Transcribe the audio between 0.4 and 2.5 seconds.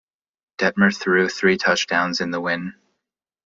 Detmer threw three touchdowns in the